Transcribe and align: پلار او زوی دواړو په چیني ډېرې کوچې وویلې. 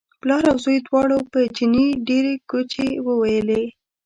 پلار 0.21 0.43
او 0.51 0.57
زوی 0.63 0.77
دواړو 0.87 1.17
په 1.31 1.39
چیني 1.55 1.87
ډېرې 2.07 2.33
کوچې 2.49 2.87
وویلې. 3.07 3.63